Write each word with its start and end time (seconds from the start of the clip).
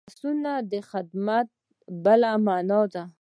لاسونه 0.07 0.51
د 0.71 0.73
خدمت 0.89 1.47
بله 2.03 2.31
مانا 2.45 2.81
ده 2.93 3.03